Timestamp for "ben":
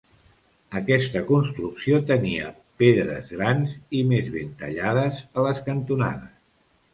4.39-4.51